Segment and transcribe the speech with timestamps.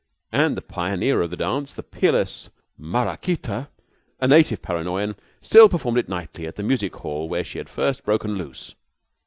[0.31, 3.67] And the pioneer of the dance, the peerless Maraquita,
[4.19, 8.03] a native Paranoyan, still performed it nightly at the music hall where she had first
[8.03, 8.73] broken loose.